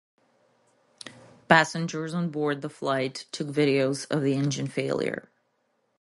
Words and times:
Passengers 1.47 2.15
on 2.15 2.31
board 2.31 2.63
the 2.63 2.71
flight 2.71 3.27
took 3.31 3.49
videos 3.49 4.07
of 4.09 4.23
the 4.23 4.33
engine 4.33 4.65
failure. 4.65 5.29